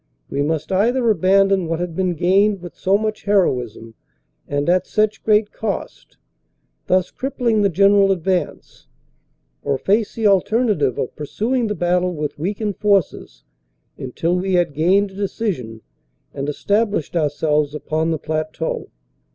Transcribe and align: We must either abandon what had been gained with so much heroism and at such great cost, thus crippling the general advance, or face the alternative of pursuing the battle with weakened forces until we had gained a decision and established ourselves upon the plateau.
We 0.31 0.41
must 0.41 0.71
either 0.71 1.07
abandon 1.11 1.67
what 1.67 1.79
had 1.79 1.95
been 1.95 2.15
gained 2.15 2.59
with 2.63 2.73
so 2.75 2.97
much 2.97 3.25
heroism 3.25 3.93
and 4.47 4.67
at 4.67 4.87
such 4.87 5.23
great 5.23 5.51
cost, 5.51 6.17
thus 6.87 7.11
crippling 7.11 7.61
the 7.61 7.69
general 7.69 8.11
advance, 8.11 8.87
or 9.61 9.77
face 9.77 10.15
the 10.15 10.25
alternative 10.25 10.97
of 10.97 11.15
pursuing 11.15 11.67
the 11.67 11.75
battle 11.75 12.15
with 12.15 12.39
weakened 12.39 12.77
forces 12.77 13.43
until 13.95 14.35
we 14.37 14.53
had 14.55 14.73
gained 14.73 15.11
a 15.11 15.15
decision 15.15 15.81
and 16.33 16.49
established 16.49 17.15
ourselves 17.15 17.75
upon 17.75 18.09
the 18.09 18.17
plateau. 18.17 18.89